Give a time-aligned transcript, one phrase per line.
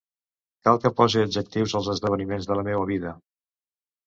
[0.67, 3.15] Cal que pose adjectius als esdeveniments de la meua vida.